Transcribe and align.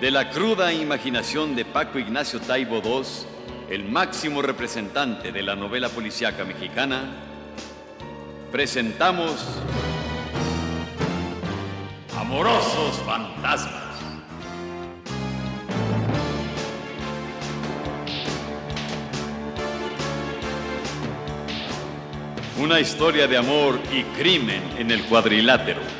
De 0.00 0.10
la 0.10 0.30
cruda 0.30 0.72
imaginación 0.72 1.54
de 1.54 1.66
Paco 1.66 1.98
Ignacio 1.98 2.40
Taibo 2.40 2.80
II, 2.82 3.02
el 3.68 3.84
máximo 3.84 4.40
representante 4.40 5.30
de 5.30 5.42
la 5.42 5.54
novela 5.54 5.90
policíaca 5.90 6.42
mexicana, 6.42 7.02
presentamos 8.50 9.44
Amorosos 12.16 12.96
Fantasmas. 13.04 13.96
Una 22.58 22.80
historia 22.80 23.26
de 23.26 23.36
amor 23.36 23.78
y 23.92 24.04
crimen 24.18 24.62
en 24.78 24.90
el 24.92 25.04
cuadrilátero. 25.04 25.99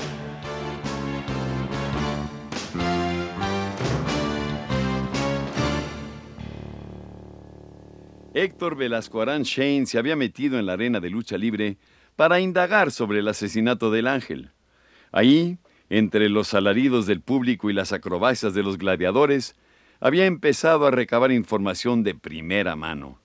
Héctor 8.43 8.75
Velasco 8.75 9.21
Arán 9.21 9.43
Shane 9.43 9.85
se 9.85 9.99
había 9.99 10.17
metido 10.17 10.59
en 10.59 10.65
la 10.65 10.73
arena 10.73 10.99
de 10.99 11.11
lucha 11.11 11.37
libre 11.37 11.77
para 12.17 12.41
indagar 12.41 12.91
sobre 12.91 13.19
el 13.19 13.29
asesinato 13.29 13.91
del 13.91 14.07
ángel. 14.07 14.53
Ahí, 15.13 15.59
entre 15.91 16.31
los 16.31 16.55
alaridos 16.55 17.05
del 17.07 17.21
público 17.21 17.69
y 17.69 17.75
las 17.75 17.93
acrobacias 17.93 18.55
de 18.55 18.63
los 18.63 18.79
gladiadores, 18.79 19.57
había 20.01 20.25
empezado 20.25 20.87
a 20.87 20.91
recabar 20.91 21.33
información 21.33 22.03
de 22.03 22.15
primera 22.15 22.77
mano. 22.77 23.21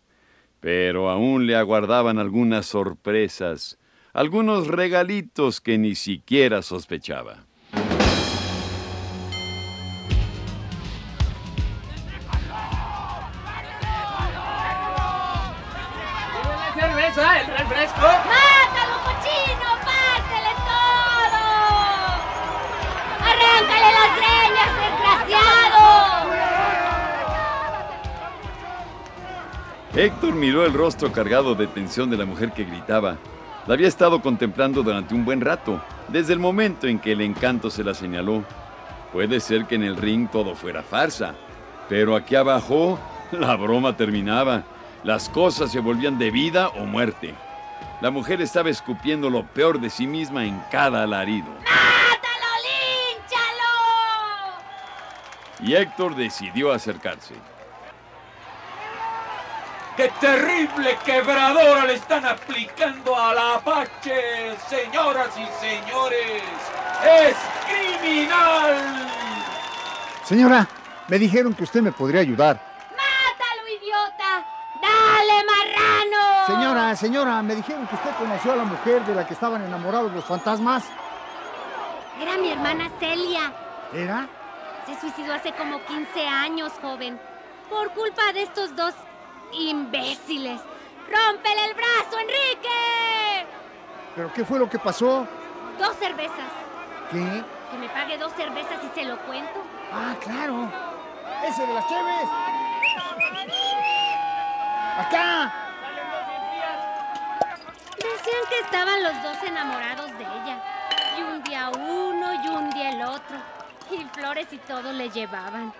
Pero 0.60 1.10
aún 1.10 1.48
le 1.48 1.56
aguardaban 1.56 2.20
algunas 2.20 2.66
sorpresas, 2.66 3.80
algunos 4.12 4.68
regalitos 4.68 5.62
que 5.62 5.78
ni 5.78 5.96
siquiera 5.96 6.62
sospechaba. 6.62 7.46
El 17.66 17.70
refresco. 17.70 18.02
¡Mátalo, 18.02 18.96
cochino! 19.04 19.68
¡Pártele 19.84 20.54
todo! 20.66 21.42
¡Arráncale 23.22 23.90
las 23.94 24.12
greñas, 24.18 24.72
desgraciado! 24.82 25.86
Héctor 29.96 30.34
miró 30.36 30.66
el 30.66 30.74
rostro 30.74 31.12
cargado 31.12 31.56
de 31.56 31.68
tensión 31.68 32.10
de 32.10 32.18
la 32.18 32.26
mujer 32.26 32.52
que 32.52 32.66
gritaba. 32.66 33.18
La 33.68 33.74
había 33.74 33.88
estado 33.88 34.22
contemplando 34.22 34.84
durante 34.84 35.16
un 35.16 35.26
buen 35.26 35.42
rato, 35.42 35.82
desde 36.08 36.34
el 36.34 36.40
momento 36.40 36.88
en 36.88 37.00
que 37.00 37.14
el 37.14 37.22
encanto 37.22 37.70
se 37.72 37.84
la 37.84 37.96
señaló. 37.96 38.44
Puede 39.12 39.40
ser 39.40 39.66
que 39.66 39.76
en 39.76 39.84
el 39.84 39.98
ring 39.98 40.30
todo 40.30 40.56
fuera 40.56 40.84
farsa, 40.84 41.34
pero 41.90 42.16
aquí 42.16 42.36
abajo 42.36 43.00
la 43.32 43.56
broma 43.56 43.98
terminaba. 43.98 44.64
Las 45.04 45.30
cosas 45.30 45.72
se 45.72 45.80
volvían 45.80 46.20
de 46.20 46.32
vida 46.32 46.70
o 46.70 46.86
muerte. 46.86 47.34
La 48.06 48.12
mujer 48.12 48.40
estaba 48.40 48.70
escupiendo 48.70 49.32
lo 49.32 49.48
peor 49.48 49.80
de 49.80 49.90
sí 49.90 50.06
misma 50.06 50.46
en 50.46 50.62
cada 50.70 51.02
alarido. 51.02 51.48
¡Mátalo, 51.48 52.52
línchalo! 53.18 53.72
Y 55.62 55.74
Héctor 55.74 56.16
decidió 56.16 56.72
acercarse. 56.72 57.34
¡Qué 59.98 60.12
terrible 60.22 61.00
quebradora 61.04 61.86
le 61.86 61.96
están 61.96 62.28
aplicando 62.28 63.20
a 63.20 63.34
la 63.34 63.56
Apache, 63.56 64.56
señoras 64.70 65.32
y 65.36 65.48
señores! 65.66 66.44
¡Es 67.04 67.36
criminal! 67.66 69.10
Señora, 70.24 70.68
me 71.08 71.18
dijeron 71.18 71.56
que 71.56 71.64
usted 71.64 71.82
me 71.82 71.92
podría 71.92 72.22
ayudar. 72.22 72.75
Señora, 76.96 77.42
me 77.42 77.56
dijeron 77.56 77.88
que 77.88 77.96
usted 77.96 78.12
conoció 78.18 78.54
a 78.54 78.56
la 78.56 78.64
mujer 78.64 79.04
de 79.06 79.16
la 79.16 79.26
que 79.26 79.34
estaban 79.34 79.64
enamorados 79.64 80.12
los 80.14 80.26
fantasmas. 80.26 80.86
Era 82.22 82.38
mi 82.38 82.50
hermana 82.52 82.90
Celia. 83.00 83.52
¿Era? 83.94 84.28
Se 84.86 85.00
suicidó 85.00 85.34
hace 85.34 85.52
como 85.54 85.84
15 85.86 86.28
años, 86.28 86.72
joven. 86.82 87.20
Por 87.70 87.92
culpa 87.92 88.32
de 88.34 88.44
estos 88.44 88.76
dos 88.76 88.94
imbéciles. 89.54 90.62
¡Rómpele 91.12 91.66
el 91.66 91.74
brazo, 91.74 92.20
Enrique! 92.20 93.48
¿Pero 94.16 94.34
qué 94.34 94.46
fue 94.46 94.60
lo 94.60 94.70
que 94.70 94.80
pasó? 94.80 95.28
Dos 95.80 95.96
cervezas. 95.98 96.50
¿Qué? 97.12 97.44
Que 97.72 97.78
me 97.78 97.90
pague 97.90 98.18
dos 98.18 98.32
cervezas 98.34 98.80
y 98.84 99.00
se 99.00 99.06
lo 99.06 99.18
cuento. 99.20 99.62
Ah, 99.92 100.16
claro. 100.24 100.72
Ese 101.46 101.66
de 101.66 101.74
las 101.74 101.88
cheves. 101.88 102.30
¡Acá! 104.98 105.65
Decían 108.26 108.50
que 108.50 108.60
estaban 108.60 109.04
los 109.04 109.22
dos 109.22 109.44
enamorados 109.44 110.10
de 110.18 110.24
ella. 110.24 110.64
Y 111.16 111.22
un 111.22 111.44
día 111.44 111.70
uno 111.70 112.44
y 112.44 112.48
un 112.48 112.72
día 112.72 112.90
el 112.90 113.04
otro. 113.04 113.38
Y 113.92 114.04
flores 114.18 114.48
y 114.52 114.58
todo 114.58 114.92
le 114.94 115.12
llevaban. 115.12 115.72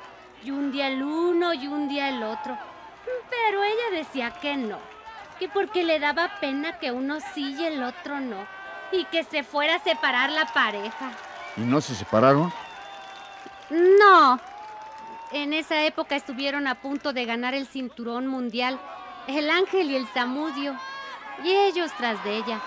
Y 0.44 0.52
un 0.52 0.72
día 0.72 0.90
el 0.90 1.02
uno 1.02 1.56
y 1.56 1.66
un 1.66 1.88
día 1.88 2.08
el 2.10 2.22
otro. 2.22 2.56
Pero 3.32 3.64
ella 3.64 3.98
decía 3.98 4.30
que 4.30 4.58
no. 4.58 4.78
Que 5.40 5.50
porque 5.50 5.84
le 5.84 6.00
daba 6.00 6.40
pena 6.40 6.78
que 6.78 6.92
uno 6.92 7.18
sí 7.34 7.56
y 7.58 7.66
el 7.66 7.82
otro 7.82 8.20
no. 8.20 8.46
Y 8.92 9.06
que 9.06 9.24
se 9.24 9.42
fuera 9.42 9.78
a 9.78 9.80
separar 9.80 10.32
la 10.32 10.46
pareja. 10.46 11.14
¿Y 11.58 11.62
no 11.62 11.82
se 11.82 11.96
separaron? 11.96 12.54
No. 13.72 14.40
En 15.32 15.52
esa 15.52 15.82
época 15.82 16.16
estuvieron 16.16 16.68
a 16.68 16.76
punto 16.76 17.12
de 17.12 17.26
ganar 17.26 17.56
el 17.56 17.66
cinturón 17.66 18.28
mundial. 18.28 18.80
El 19.26 19.50
ángel 19.50 19.90
y 19.90 19.96
el 19.96 20.06
zamudio. 20.10 20.76
Y 21.44 21.52
ellos 21.52 21.92
tras 21.98 22.24
de 22.24 22.38
ella. 22.38 22.60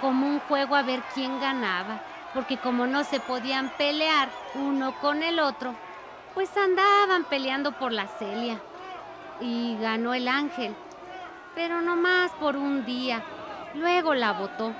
Como 0.00 0.26
un 0.26 0.40
juego 0.40 0.74
a 0.74 0.82
ver 0.82 1.02
quién 1.14 1.40
ganaba. 1.40 2.00
Porque 2.34 2.58
como 2.58 2.86
no 2.86 3.04
se 3.04 3.20
podían 3.20 3.70
pelear 3.70 4.28
uno 4.54 4.94
con 5.00 5.22
el 5.22 5.38
otro, 5.38 5.74
pues 6.34 6.54
andaban 6.56 7.24
peleando 7.24 7.72
por 7.72 7.92
la 7.92 8.06
Celia. 8.06 8.60
Y 9.40 9.76
ganó 9.80 10.14
el 10.14 10.28
ángel. 10.28 10.74
Pero 11.54 11.80
no 11.80 11.96
más 11.96 12.30
por 12.32 12.56
un 12.56 12.84
día. 12.84 13.22
Luego 13.74 14.14
la 14.14 14.32
botó. 14.32 14.72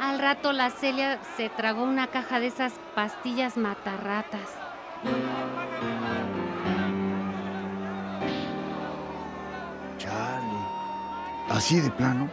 Al 0.00 0.18
rato 0.18 0.52
la 0.52 0.70
Celia 0.70 1.18
se 1.36 1.48
tragó 1.48 1.82
una 1.82 2.06
caja 2.06 2.38
de 2.40 2.48
esas 2.48 2.74
pastillas 2.94 3.56
matarratas. 3.56 4.54
¿Así 11.56 11.80
de 11.80 11.90
plano? 11.90 12.28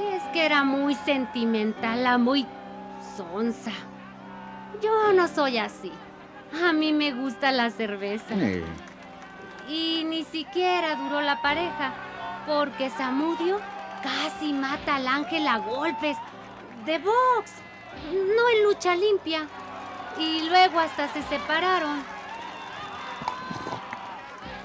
Y 0.00 0.14
es 0.14 0.22
que 0.32 0.46
era 0.46 0.64
muy 0.64 0.94
sentimental, 0.94 2.02
la 2.04 2.16
muy 2.16 2.46
sonsa. 3.18 3.70
Yo 4.82 5.12
no 5.12 5.28
soy 5.28 5.58
así. 5.58 5.92
A 6.66 6.72
mí 6.72 6.94
me 6.94 7.12
gusta 7.12 7.52
la 7.52 7.70
cerveza. 7.70 8.34
Eh, 8.34 8.64
Y 9.68 10.04
ni 10.04 10.24
siquiera 10.24 10.96
duró 10.96 11.20
la 11.20 11.42
pareja, 11.42 11.92
porque 12.46 12.88
Samudio 12.88 13.58
casi 14.02 14.54
mata 14.54 14.96
al 14.96 15.06
ángel 15.06 15.46
a 15.46 15.58
golpes 15.58 16.16
de 16.86 16.98
box, 16.98 17.52
no 18.10 18.48
en 18.56 18.64
lucha 18.64 18.96
limpia. 18.96 19.46
Y 20.18 20.48
luego 20.48 20.80
hasta 20.80 21.08
se 21.12 21.22
separaron. 21.24 22.02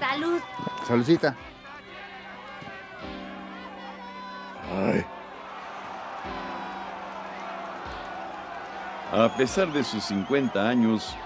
Salud. 0.00 0.40
saludcita. 0.86 1.34
A 9.10 9.28
pesar 9.36 9.72
de 9.72 9.84
sus 9.84 10.04
50 10.04 10.68
años, 10.68 11.16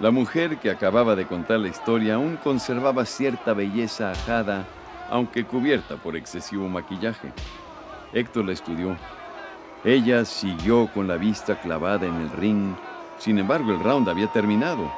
la 0.00 0.10
mujer 0.10 0.58
que 0.58 0.70
acababa 0.70 1.14
de 1.14 1.26
contar 1.26 1.60
la 1.60 1.68
historia 1.68 2.14
aún 2.14 2.36
conservaba 2.36 3.04
cierta 3.04 3.54
belleza 3.54 4.10
ajada, 4.10 4.64
aunque 5.10 5.44
cubierta 5.44 5.96
por 5.96 6.16
excesivo 6.16 6.68
maquillaje. 6.68 7.32
Héctor 8.12 8.46
la 8.46 8.52
estudió. 8.52 8.96
Ella 9.84 10.24
siguió 10.24 10.88
con 10.92 11.06
la 11.06 11.16
vista 11.16 11.60
clavada 11.60 12.06
en 12.06 12.16
el 12.16 12.30
ring. 12.30 12.74
Sin 13.18 13.38
embargo, 13.38 13.72
el 13.72 13.80
round 13.80 14.08
había 14.08 14.26
terminado. 14.28 14.90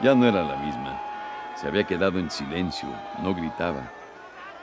Ya 0.00 0.14
no 0.14 0.26
era 0.26 0.42
la 0.42 0.56
misma. 0.56 1.00
Se 1.56 1.68
había 1.68 1.84
quedado 1.84 2.18
en 2.18 2.30
silencio, 2.30 2.88
no 3.22 3.34
gritaba. 3.34 3.90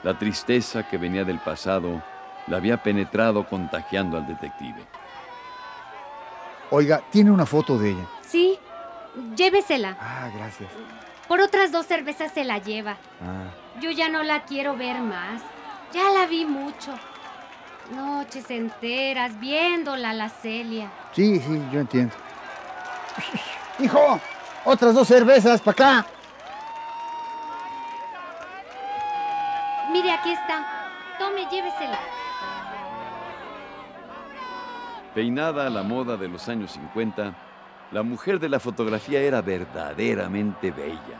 La 0.02 0.18
tristeza 0.18 0.88
que 0.88 0.98
venía 0.98 1.24
del 1.24 1.38
pasado 1.38 2.02
la 2.46 2.56
había 2.56 2.82
penetrado 2.82 3.46
contagiando 3.46 4.16
al 4.16 4.26
detective. 4.26 4.84
Oiga, 6.70 7.02
¿tiene 7.10 7.30
una 7.30 7.46
foto 7.46 7.78
de 7.78 7.90
ella? 7.90 8.06
Sí, 8.22 8.58
llévesela. 9.36 9.96
Ah, 10.00 10.28
gracias. 10.34 10.70
Por 11.26 11.40
otras 11.40 11.72
dos 11.72 11.86
cervezas 11.86 12.32
se 12.32 12.44
la 12.44 12.58
lleva. 12.58 12.96
Ah. 13.22 13.50
Yo 13.80 13.90
ya 13.90 14.08
no 14.08 14.22
la 14.22 14.42
quiero 14.44 14.76
ver 14.76 15.00
más. 15.00 15.42
Ya 15.92 16.10
la 16.10 16.26
vi 16.26 16.44
mucho. 16.44 16.92
Noches 17.94 18.50
enteras 18.50 19.38
viéndola 19.40 20.12
la 20.12 20.28
Celia. 20.28 20.90
Sí, 21.12 21.40
sí, 21.40 21.62
yo 21.72 21.80
entiendo. 21.80 22.14
Hijo, 23.80 24.20
otras 24.64 24.94
dos 24.94 25.08
cervezas 25.08 25.60
para 25.60 25.72
acá. 25.72 26.06
Mire, 29.90 30.12
aquí 30.12 30.30
está. 30.30 30.64
Tome, 31.18 31.46
llévesela. 31.50 31.98
Peinada 35.14 35.66
a 35.66 35.70
la 35.70 35.82
moda 35.82 36.16
de 36.16 36.28
los 36.28 36.48
años 36.48 36.70
50, 36.70 37.34
la 37.90 38.02
mujer 38.04 38.38
de 38.38 38.48
la 38.48 38.60
fotografía 38.60 39.20
era 39.20 39.42
verdaderamente 39.42 40.70
bella. 40.70 41.18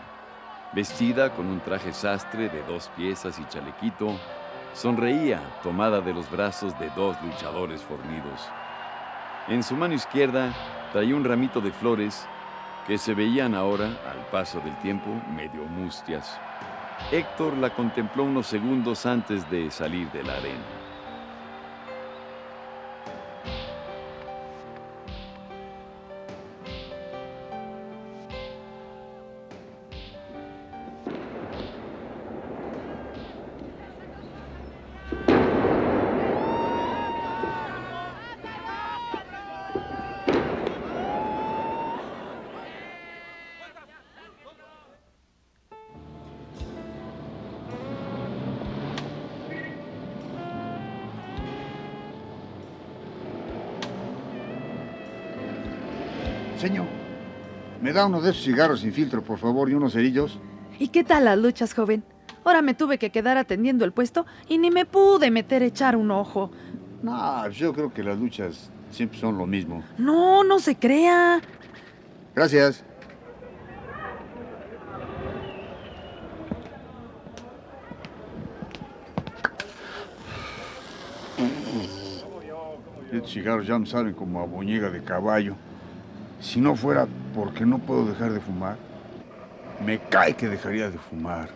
Vestida 0.72 1.34
con 1.34 1.46
un 1.46 1.58
traje 1.58 1.92
sastre 1.92 2.48
de 2.48 2.62
dos 2.62 2.88
piezas 2.96 3.40
y 3.40 3.44
chalequito, 3.46 4.16
sonreía 4.75 5.40
tomada 5.64 6.00
de 6.00 6.14
los 6.14 6.31
brazos 6.31 6.78
de 6.78 6.88
dos 6.90 7.20
luchadores 7.20 7.82
fornidos. 7.82 8.48
En 9.48 9.64
su 9.64 9.75
mano 9.75 9.94
izquierda 9.94 10.54
traía 10.93 11.16
un 11.16 11.25
ramito 11.25 11.60
de 11.60 11.72
flores 11.72 12.28
que 12.86 12.96
se 12.96 13.12
veían 13.12 13.56
ahora, 13.56 13.86
al 14.08 14.25
paso 14.31 14.60
del 14.60 14.78
tiempo, 14.78 15.10
medio 15.34 15.64
mustias. 15.64 16.38
Héctor 17.10 17.56
la 17.56 17.70
contempló 17.70 18.22
unos 18.22 18.46
segundos 18.46 19.04
antes 19.04 19.50
de 19.50 19.69
salir 19.72 20.08
de 20.12 20.22
la 20.22 20.34
arena. 20.34 20.80
Señor, 56.60 56.84
¿me 57.80 57.90
da 57.90 58.04
uno 58.04 58.20
de 58.20 58.32
esos 58.32 58.44
cigarros 58.44 58.80
sin 58.80 58.92
filtro, 58.92 59.22
por 59.22 59.38
favor, 59.38 59.70
y 59.70 59.72
unos 59.72 59.94
cerillos? 59.94 60.38
¿Y 60.78 60.88
qué 60.88 61.04
tal 61.04 61.24
las 61.24 61.38
luchas, 61.38 61.72
joven? 61.72 62.04
Ahora 62.44 62.60
me 62.60 62.74
tuve 62.74 62.98
que 62.98 63.08
quedar 63.08 63.38
atendiendo 63.38 63.86
el 63.86 63.92
puesto 63.92 64.26
y 64.46 64.58
ni 64.58 64.70
me 64.70 64.84
pude 64.84 65.30
meter 65.30 65.62
a 65.62 65.64
echar 65.64 65.96
un 65.96 66.10
ojo. 66.10 66.50
No, 67.02 67.48
yo 67.48 67.72
creo 67.72 67.90
que 67.94 68.02
las 68.02 68.18
luchas 68.18 68.70
siempre 68.90 69.18
son 69.18 69.38
lo 69.38 69.46
mismo. 69.46 69.82
No, 69.96 70.44
no 70.44 70.58
se 70.58 70.76
crea. 70.76 71.40
Gracias. 72.34 72.84
Estos 83.10 83.32
cigarros 83.32 83.66
ya 83.66 83.78
me 83.78 83.86
salen 83.86 84.12
como 84.12 84.42
a 84.42 84.44
boñega 84.44 84.90
de 84.90 85.02
caballo. 85.02 85.56
Si 86.40 86.58
no 86.58 86.75
fuera 86.75 87.06
porque 87.34 87.66
no 87.66 87.78
puedo 87.78 88.06
dejar 88.06 88.32
de 88.32 88.40
fumar, 88.40 88.76
me 89.84 89.98
cae 89.98 90.34
que 90.34 90.48
dejaría 90.48 90.90
de 90.90 90.96
fumar. 90.96 91.50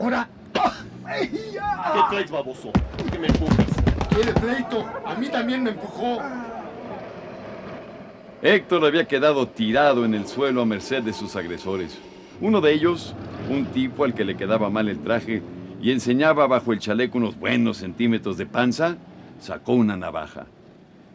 ¡Ahora! 0.00 0.28
¿Qué 1.22 2.00
traes, 2.10 2.30
baboso? 2.30 2.72
¿Qué 3.10 3.18
me 3.18 3.28
empujas? 3.28 3.66
¡Quiere 4.10 4.32
pleito! 4.32 4.84
A 5.06 5.14
mí 5.14 5.28
también 5.28 5.62
me 5.62 5.70
empujó. 5.70 6.18
Héctor 8.42 8.84
había 8.84 9.06
quedado 9.06 9.46
tirado 9.46 10.04
en 10.04 10.14
el 10.14 10.26
suelo 10.26 10.62
a 10.62 10.66
merced 10.66 11.02
de 11.02 11.12
sus 11.12 11.36
agresores. 11.36 11.96
Uno 12.40 12.60
de 12.60 12.72
ellos, 12.72 13.14
un 13.48 13.66
tipo 13.66 14.04
al 14.04 14.14
que 14.14 14.24
le 14.24 14.36
quedaba 14.36 14.68
mal 14.68 14.88
el 14.88 14.98
traje 14.98 15.42
y 15.80 15.92
enseñaba 15.92 16.46
bajo 16.46 16.72
el 16.72 16.78
chaleco 16.78 17.18
unos 17.18 17.38
buenos 17.38 17.78
centímetros 17.78 18.36
de 18.36 18.46
panza, 18.46 18.96
sacó 19.40 19.72
una 19.72 19.96
navaja. 19.96 20.46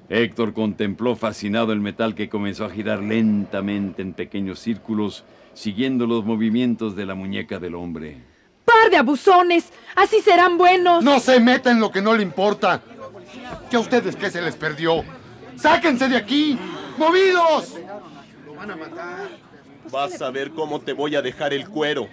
Héctor 0.09 0.53
contempló 0.53 1.15
fascinado 1.15 1.73
el 1.73 1.79
metal 1.79 2.15
que 2.15 2.29
comenzó 2.29 2.65
a 2.65 2.69
girar 2.69 3.01
lentamente 3.01 4.01
en 4.01 4.13
pequeños 4.13 4.59
círculos, 4.59 5.23
siguiendo 5.53 6.05
los 6.05 6.25
movimientos 6.25 6.95
de 6.95 7.05
la 7.05 7.15
muñeca 7.15 7.59
del 7.59 7.75
hombre. 7.75 8.21
¡Par 8.65 8.89
de 8.91 8.97
abusones! 8.97 9.71
¡Así 9.95 10.21
serán 10.21 10.57
buenos! 10.57 11.03
No 11.03 11.19
se 11.19 11.39
meta 11.39 11.71
en 11.71 11.79
lo 11.79 11.91
que 11.91 12.01
no 12.01 12.15
le 12.15 12.23
importa. 12.23 12.81
¿Que 13.69 13.77
a 13.77 13.79
ustedes 13.79 14.15
qué 14.15 14.29
se 14.29 14.41
les 14.41 14.55
perdió? 14.55 15.03
¡Sáquense 15.55 16.07
de 16.07 16.17
aquí! 16.17 16.57
¡Movidos! 16.97 17.75
Vas 19.91 20.21
a 20.21 20.31
ver 20.31 20.51
cómo 20.51 20.79
te 20.79 20.93
voy 20.93 21.15
a 21.15 21.21
dejar 21.21 21.53
el 21.53 21.67
cuero. 21.67 22.07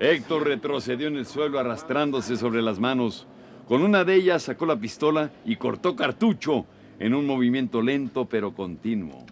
Héctor 0.00 0.44
retrocedió 0.44 1.08
en 1.08 1.16
el 1.16 1.26
suelo 1.26 1.58
arrastrándose 1.58 2.36
sobre 2.36 2.62
las 2.62 2.78
manos. 2.78 3.26
Con 3.66 3.82
una 3.82 4.04
de 4.04 4.14
ellas 4.14 4.44
sacó 4.44 4.64
la 4.64 4.76
pistola 4.76 5.32
y 5.44 5.56
cortó 5.56 5.96
cartucho 5.96 6.66
en 7.00 7.14
un 7.14 7.26
movimiento 7.26 7.82
lento 7.82 8.26
pero 8.26 8.54
continuo. 8.54 9.26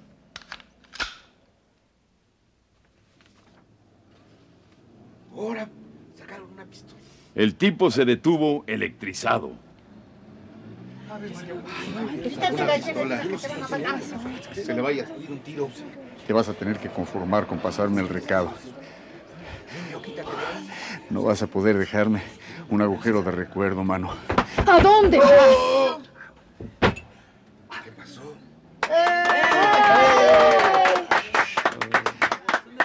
Ahora 5.34 5.68
sacaron 6.16 6.48
una 6.52 6.64
pistola. 6.64 7.00
El 7.34 7.54
tipo 7.54 7.90
se 7.90 8.04
detuvo 8.04 8.64
electrizado. 8.66 9.52
Se 14.52 14.74
le 14.74 14.80
vaya 14.80 15.04
a 15.04 15.06
salir 15.06 15.30
un 15.30 15.38
tiro. 15.38 15.68
Te 16.26 16.32
vas 16.32 16.48
a 16.48 16.54
tener 16.54 16.78
que 16.78 16.88
conformar 16.88 17.46
con 17.46 17.58
pasarme 17.58 18.00
el 18.00 18.08
recado. 18.08 18.52
No 21.10 21.22
vas 21.22 21.42
a 21.42 21.46
poder 21.46 21.76
dejarme 21.76 22.22
un 22.70 22.82
agujero 22.82 23.22
de 23.22 23.30
recuerdo, 23.30 23.84
mano. 23.84 24.14
¿A 24.66 24.80
dónde 24.80 25.18
vas? 25.18 25.98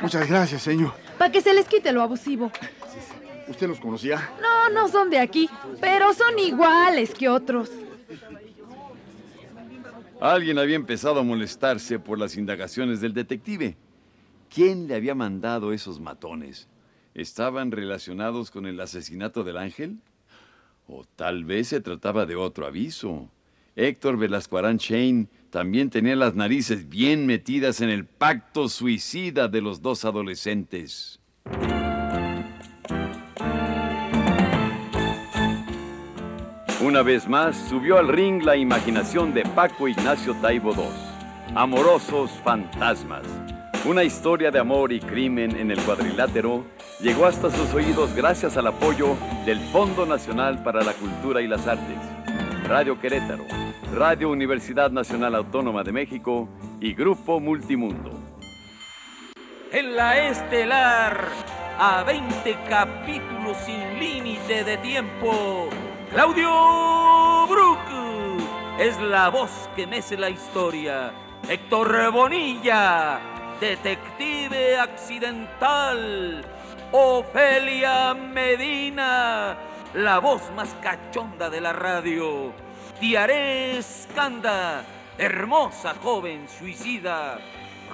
Muchas 0.01 0.27
gracias, 0.27 0.61
señor. 0.61 0.93
Para 1.17 1.31
que 1.31 1.41
se 1.41 1.53
les 1.53 1.67
quite 1.67 1.91
lo 1.91 2.01
abusivo. 2.01 2.51
¿Usted 3.47 3.67
los 3.67 3.79
conocía? 3.79 4.29
No, 4.41 4.69
no 4.69 4.87
son 4.87 5.09
de 5.09 5.19
aquí, 5.19 5.49
pero 5.79 6.13
son 6.13 6.39
iguales 6.39 7.13
que 7.13 7.29
otros. 7.29 7.69
Alguien 10.19 10.59
había 10.59 10.75
empezado 10.75 11.19
a 11.19 11.23
molestarse 11.23 11.99
por 11.99 12.19
las 12.19 12.37
indagaciones 12.37 13.01
del 13.01 13.13
detective. 13.13 13.75
¿Quién 14.53 14.87
le 14.87 14.95
había 14.95 15.15
mandado 15.15 15.73
esos 15.73 15.99
matones? 15.99 16.67
¿Estaban 17.13 17.71
relacionados 17.71 18.51
con 18.51 18.65
el 18.65 18.79
asesinato 18.79 19.43
del 19.43 19.57
ángel? 19.57 19.97
O 20.87 21.03
tal 21.15 21.43
vez 21.43 21.67
se 21.69 21.81
trataba 21.81 22.25
de 22.25 22.35
otro 22.35 22.65
aviso. 22.65 23.29
Héctor 23.75 24.17
Velasco 24.17 24.61
Shane 24.61 25.27
también 25.49 25.89
tenía 25.89 26.15
las 26.15 26.35
narices 26.35 26.87
bien 26.89 27.25
metidas 27.25 27.81
en 27.81 27.89
el 27.89 28.05
pacto 28.05 28.69
suicida 28.69 29.47
de 29.47 29.61
los 29.61 29.81
dos 29.81 30.05
adolescentes. 30.05 31.19
Una 36.81 37.03
vez 37.03 37.27
más 37.27 37.55
subió 37.69 37.97
al 37.97 38.07
ring 38.07 38.43
la 38.43 38.55
imaginación 38.55 39.33
de 39.33 39.43
Paco 39.43 39.87
Ignacio 39.87 40.33
Taibo 40.41 40.73
II. 40.73 41.55
Amorosos 41.55 42.31
fantasmas. 42.43 43.40
Una 43.83 44.03
historia 44.03 44.51
de 44.51 44.59
amor 44.59 44.91
y 44.91 44.99
crimen 44.99 45.57
en 45.57 45.71
el 45.71 45.81
cuadrilátero 45.81 46.63
llegó 46.99 47.25
hasta 47.25 47.49
sus 47.49 47.73
oídos 47.73 48.13
gracias 48.13 48.55
al 48.55 48.67
apoyo 48.67 49.17
del 49.43 49.59
Fondo 49.59 50.05
Nacional 50.05 50.61
para 50.61 50.83
la 50.83 50.93
Cultura 50.93 51.41
y 51.41 51.47
las 51.47 51.65
Artes, 51.65 51.97
Radio 52.67 52.99
Querétaro, 52.99 53.43
Radio 53.95 54.29
Universidad 54.29 54.91
Nacional 54.91 55.33
Autónoma 55.33 55.83
de 55.83 55.93
México 55.93 56.47
y 56.79 56.93
Grupo 56.93 57.39
Multimundo. 57.39 58.11
En 59.71 59.95
la 59.95 60.27
estelar, 60.27 61.29
a 61.79 62.03
20 62.03 62.57
capítulos 62.69 63.57
sin 63.65 63.99
límite 63.99 64.63
de 64.63 64.77
tiempo, 64.77 65.69
Claudio 66.11 67.47
Brook 67.49 67.79
es 68.79 69.01
la 69.01 69.29
voz 69.29 69.49
que 69.75 69.87
mece 69.87 70.17
la 70.17 70.29
historia. 70.29 71.11
Héctor 71.49 72.11
Bonilla, 72.11 73.30
detective 73.61 74.75
accidental. 74.77 76.43
Ofelia 76.91 78.13
Medina, 78.15 79.55
la 79.93 80.19
voz 80.19 80.41
más 80.55 80.75
cachonda 80.81 81.49
de 81.49 81.61
la 81.61 81.71
radio. 81.71 82.51
Tiaré 82.99 83.77
Escanda, 83.77 84.83
hermosa 85.17 85.93
joven 86.01 86.49
suicida. 86.49 87.37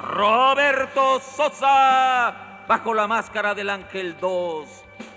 Roberto 0.02 1.20
Sosa, 1.20 2.64
bajo 2.68 2.94
la 2.94 3.08
máscara 3.08 3.54
del 3.54 3.70
Ángel 3.70 4.16
2. 4.20 4.68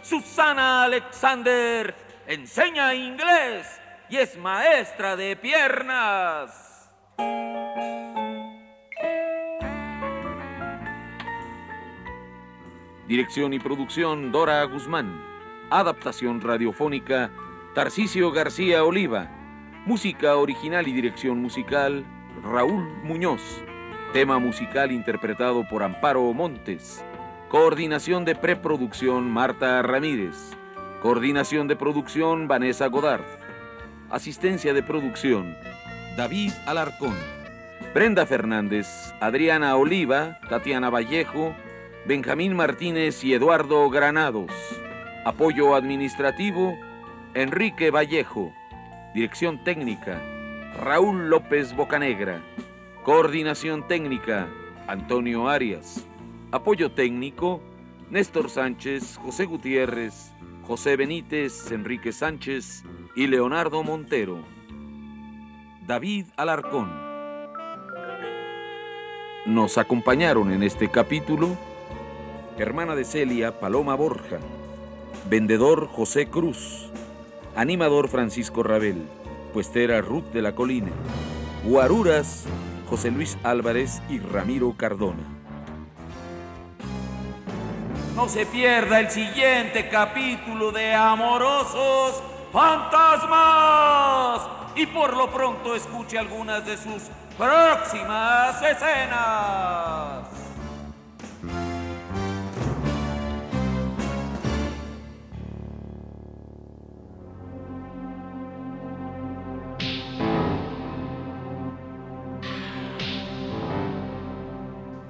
Susana 0.02 0.82
Alexander, 0.82 1.94
enseña 2.26 2.92
inglés 2.92 3.80
y 4.08 4.16
es 4.16 4.36
maestra 4.36 5.14
de 5.14 5.36
piernas. 5.36 6.90
Dirección 13.10 13.52
y 13.52 13.58
producción 13.58 14.30
Dora 14.30 14.62
Guzmán. 14.62 15.20
Adaptación 15.68 16.40
radiofónica 16.40 17.32
Tarcisio 17.74 18.30
García 18.30 18.84
Oliva. 18.84 19.28
Música 19.84 20.36
original 20.36 20.86
y 20.86 20.92
dirección 20.92 21.42
musical 21.42 22.04
Raúl 22.44 22.88
Muñoz. 23.02 23.64
Tema 24.12 24.38
musical 24.38 24.92
interpretado 24.92 25.66
por 25.68 25.82
Amparo 25.82 26.32
Montes. 26.32 27.04
Coordinación 27.48 28.24
de 28.24 28.36
preproducción 28.36 29.28
Marta 29.28 29.82
Ramírez. 29.82 30.56
Coordinación 31.02 31.66
de 31.66 31.74
producción 31.74 32.46
Vanessa 32.46 32.86
Godard. 32.86 33.26
Asistencia 34.08 34.72
de 34.72 34.84
producción 34.84 35.56
David 36.16 36.52
Alarcón. 36.64 37.16
Brenda 37.92 38.24
Fernández, 38.24 38.86
Adriana 39.20 39.74
Oliva, 39.74 40.38
Tatiana 40.48 40.90
Vallejo, 40.90 41.56
Benjamín 42.06 42.56
Martínez 42.56 43.22
y 43.24 43.34
Eduardo 43.34 43.88
Granados. 43.90 44.50
Apoyo 45.26 45.74
administrativo, 45.74 46.78
Enrique 47.34 47.90
Vallejo. 47.90 48.52
Dirección 49.14 49.62
técnica, 49.64 50.20
Raúl 50.82 51.28
López 51.28 51.76
Bocanegra. 51.76 52.42
Coordinación 53.04 53.86
técnica, 53.86 54.48
Antonio 54.86 55.48
Arias. 55.48 56.06
Apoyo 56.52 56.90
técnico, 56.90 57.60
Néstor 58.08 58.48
Sánchez, 58.48 59.18
José 59.18 59.44
Gutiérrez, 59.44 60.32
José 60.62 60.96
Benítez, 60.96 61.70
Enrique 61.70 62.12
Sánchez 62.12 62.82
y 63.14 63.26
Leonardo 63.26 63.82
Montero. 63.82 64.38
David 65.86 66.26
Alarcón. 66.36 66.90
Nos 69.44 69.76
acompañaron 69.76 70.50
en 70.50 70.62
este 70.62 70.90
capítulo 70.90 71.56
hermana 72.62 72.94
de 72.94 73.04
Celia, 73.04 73.58
Paloma 73.58 73.94
Borja, 73.94 74.38
vendedor 75.28 75.88
José 75.88 76.28
Cruz, 76.28 76.90
animador 77.56 78.08
Francisco 78.08 78.62
Rabel, 78.62 79.06
puestera 79.52 80.00
Ruth 80.00 80.32
de 80.32 80.42
la 80.42 80.54
Colina, 80.54 80.90
guaruras 81.64 82.44
José 82.88 83.10
Luis 83.10 83.38
Álvarez 83.42 84.02
y 84.08 84.18
Ramiro 84.18 84.74
Cardona. 84.76 85.22
No 88.16 88.28
se 88.28 88.44
pierda 88.44 89.00
el 89.00 89.10
siguiente 89.10 89.88
capítulo 89.88 90.72
de 90.72 90.92
Amorosos 90.92 92.22
Fantasmas. 92.52 94.42
Y 94.76 94.86
por 94.86 95.16
lo 95.16 95.30
pronto 95.30 95.74
escuche 95.74 96.18
algunas 96.18 96.66
de 96.66 96.76
sus 96.76 97.04
próximas 97.38 98.62
escenas. 98.62 100.29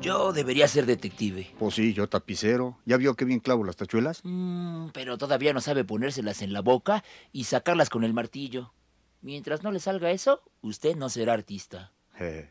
Yo 0.00 0.33
debería 0.33 0.66
ser 0.66 0.87
detective. 0.87 1.50
Pues 1.59 1.75
sí, 1.75 1.92
yo 1.92 2.09
tapicero. 2.09 2.78
¿Ya 2.87 2.97
vio 2.97 3.14
qué 3.16 3.26
bien 3.26 3.40
clavo 3.40 3.64
las 3.64 3.76
tachuelas? 3.76 4.21
Mm, 4.25 4.88
pero 4.95 5.19
todavía 5.19 5.52
no 5.52 5.61
sabe 5.61 5.85
ponérselas 5.85 6.40
en 6.40 6.54
la 6.54 6.62
boca 6.62 7.04
y 7.33 7.45
sacarlas 7.45 7.90
con 7.90 8.02
el 8.02 8.14
martillo. 8.14 8.73
Mientras 9.21 9.62
no 9.62 9.71
le 9.71 9.78
salga 9.78 10.11
eso, 10.11 10.40
usted 10.62 10.97
no 10.97 11.11
será 11.11 11.35
artista. 11.35 11.92
Eh, 12.19 12.50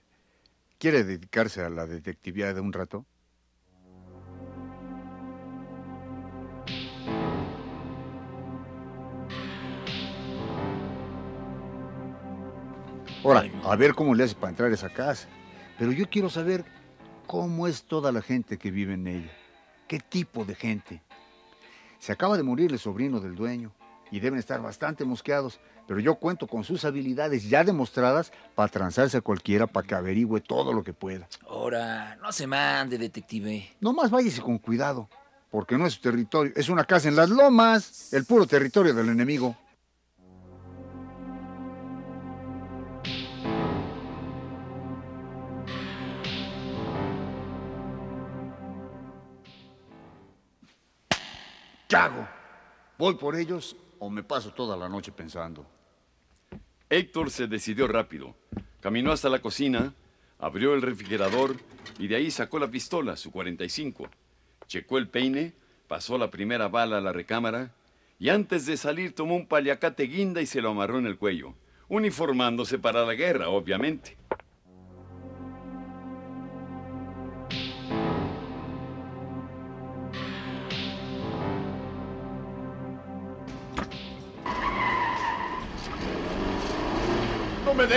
¿Quiere 0.77 1.03
dedicarse 1.03 1.61
a 1.61 1.69
la 1.71 1.87
detectividad 1.87 2.53
de 2.53 2.61
un 2.61 2.71
rato? 2.71 3.07
Ahora, 13.23 13.43
a 13.63 13.75
ver 13.75 13.95
cómo 13.95 14.13
le 14.13 14.23
hace 14.23 14.35
para 14.35 14.51
entrar 14.51 14.71
a 14.71 14.75
esa 14.75 14.89
casa. 14.89 15.27
Pero 15.79 15.91
yo 15.91 16.09
quiero 16.09 16.29
saber 16.29 16.63
cómo 17.29 17.67
es 17.67 17.83
toda 17.83 18.11
la 18.11 18.23
gente 18.23 18.57
que 18.57 18.71
vive 18.71 18.95
en 18.95 19.05
ella. 19.05 19.31
¿Qué 19.87 19.99
tipo 19.99 20.45
de 20.45 20.55
gente? 20.55 21.03
Se 21.99 22.11
acaba 22.11 22.35
de 22.35 22.41
morir 22.41 22.71
el 22.71 22.79
sobrino 22.79 23.19
del 23.19 23.35
dueño 23.35 23.71
y 24.09 24.19
deben 24.19 24.39
estar 24.39 24.59
bastante 24.63 25.05
mosqueados, 25.05 25.59
pero 25.87 25.99
yo 25.99 26.15
cuento 26.15 26.47
con 26.47 26.63
sus 26.63 26.85
habilidades 26.85 27.47
ya 27.47 27.63
demostradas 27.63 28.31
para 28.55 28.71
transarse 28.71 29.17
a 29.17 29.21
cualquiera 29.21 29.67
para 29.67 29.85
que 29.85 29.93
averigüe 29.93 30.41
todo 30.41 30.73
lo 30.73 30.83
que 30.83 30.93
pueda. 30.93 31.27
Ahora, 31.47 32.15
no 32.15 32.31
se 32.31 32.47
mande, 32.47 32.97
detective. 32.97 33.75
Nomás 33.79 34.09
váyase 34.09 34.41
con 34.41 34.57
cuidado, 34.57 35.07
porque 35.51 35.77
no 35.77 35.85
es 35.85 35.93
su 35.93 36.01
territorio, 36.01 36.51
es 36.55 36.67
una 36.67 36.83
casa 36.83 37.09
en 37.09 37.15
las 37.15 37.29
lomas, 37.29 38.11
el 38.11 38.25
puro 38.25 38.47
territorio 38.47 38.95
del 38.95 39.09
enemigo. 39.09 39.55
¿Qué 51.89 51.95
hago? 51.95 52.27
¿Voy 52.99 53.15
por 53.15 53.35
ellos 53.35 53.75
o 53.97 54.11
me 54.11 54.21
paso 54.21 54.53
toda 54.53 54.77
la 54.77 54.87
noche 54.87 55.11
pensando? 55.11 55.65
Héctor 56.87 57.31
se 57.31 57.47
decidió 57.47 57.87
rápido. 57.87 58.35
Caminó 58.79 59.11
hasta 59.11 59.27
la 59.27 59.39
cocina, 59.39 59.95
abrió 60.37 60.75
el 60.75 60.83
refrigerador 60.83 61.55
y 61.97 62.07
de 62.07 62.17
ahí 62.17 62.29
sacó 62.29 62.59
la 62.59 62.67
pistola, 62.67 63.17
su 63.17 63.31
45. 63.31 64.07
Checó 64.67 64.99
el 64.99 65.07
peine, 65.07 65.53
pasó 65.87 66.19
la 66.19 66.29
primera 66.29 66.67
bala 66.67 66.99
a 66.99 67.01
la 67.01 67.11
recámara 67.11 67.71
y 68.19 68.29
antes 68.29 68.67
de 68.67 68.77
salir 68.77 69.15
tomó 69.15 69.35
un 69.35 69.47
paliacate 69.47 70.03
guinda 70.03 70.43
y 70.43 70.45
se 70.45 70.61
lo 70.61 70.69
amarró 70.69 70.99
en 70.99 71.07
el 71.07 71.17
cuello, 71.17 71.55
uniformándose 71.87 72.77
para 72.77 73.03
la 73.03 73.15
guerra, 73.15 73.49
obviamente. 73.49 74.18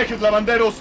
Dejes, 0.03 0.21
lavanderos! 0.21 0.71